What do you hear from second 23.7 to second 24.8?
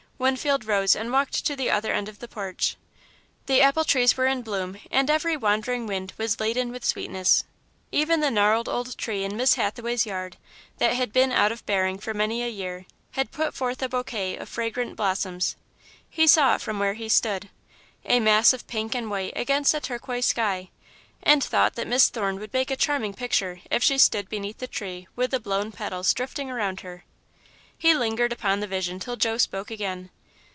if she stood beneath the